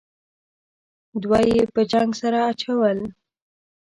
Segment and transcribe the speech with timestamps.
[1.21, 2.99] دوه یې په جنگ سره اچول.